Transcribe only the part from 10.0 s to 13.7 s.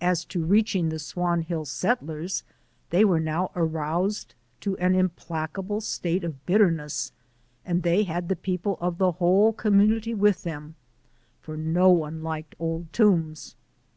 with them, for no one liked Old Toombs.